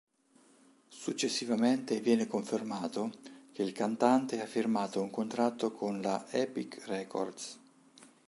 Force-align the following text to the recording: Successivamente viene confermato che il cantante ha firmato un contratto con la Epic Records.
Successivamente 0.87 1.99
viene 1.99 2.25
confermato 2.25 3.11
che 3.51 3.61
il 3.61 3.71
cantante 3.71 4.41
ha 4.41 4.47
firmato 4.47 4.99
un 4.99 5.11
contratto 5.11 5.71
con 5.71 6.01
la 6.01 6.25
Epic 6.31 6.87
Records. 6.87 7.59